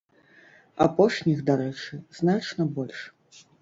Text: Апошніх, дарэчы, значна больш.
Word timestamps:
Апошніх, 0.85 1.45
дарэчы, 1.51 2.03
значна 2.25 2.71
больш. 2.77 3.09